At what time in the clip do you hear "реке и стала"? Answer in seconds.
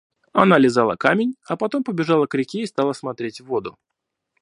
2.33-2.93